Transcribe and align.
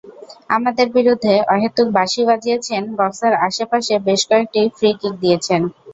আমাদের 0.49 0.87
বিরুদ্ধে 0.95 1.33
অহেতুক 1.47 1.87
বাঁশি 1.97 2.21
বাজিয়েছেন, 2.29 2.81
বক্সের 2.97 3.33
আশপাশে 3.47 3.93
বেশ 4.07 4.21
কয়েকটি 4.29 4.61
ফ্রি-কিক 4.77 5.13
দিয়েছেন। 5.21 5.61